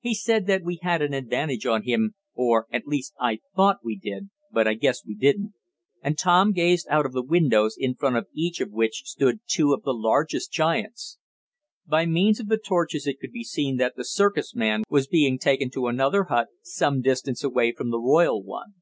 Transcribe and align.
He 0.00 0.14
saw 0.14 0.40
that 0.40 0.64
we 0.64 0.80
had 0.82 1.00
an 1.00 1.14
advantage 1.14 1.64
on 1.64 1.84
him 1.84 2.16
or 2.34 2.66
at 2.72 2.88
least 2.88 3.14
I 3.20 3.38
thought 3.54 3.84
we 3.84 3.94
did, 3.96 4.30
but 4.50 4.66
I 4.66 4.74
guess 4.74 5.04
we 5.06 5.14
didn't," 5.14 5.52
and 6.02 6.18
Tom 6.18 6.50
gazed 6.50 6.88
out 6.90 7.06
of 7.06 7.12
the 7.12 7.22
windows 7.22 7.76
in 7.78 7.94
front 7.94 8.16
of 8.16 8.26
each 8.34 8.60
of 8.60 8.72
which 8.72 9.02
stood 9.04 9.42
two 9.46 9.72
of 9.72 9.82
the 9.84 9.94
largest 9.94 10.50
giants. 10.50 11.18
By 11.86 12.04
means 12.04 12.40
of 12.40 12.48
the 12.48 12.58
torches 12.58 13.06
it 13.06 13.20
could 13.20 13.30
be 13.30 13.44
seen 13.44 13.76
that 13.76 13.94
the 13.94 14.04
circus 14.04 14.56
man 14.56 14.82
was 14.90 15.06
being 15.06 15.38
taken 15.38 15.70
to 15.70 15.86
another 15.86 16.24
hut, 16.24 16.48
some 16.62 17.00
distance 17.00 17.44
away 17.44 17.70
from 17.70 17.90
the 17.90 18.00
royal 18.00 18.42
one. 18.42 18.74